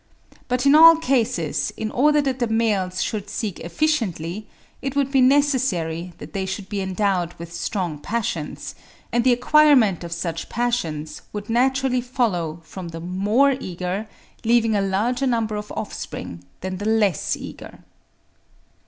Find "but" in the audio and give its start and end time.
0.47-0.65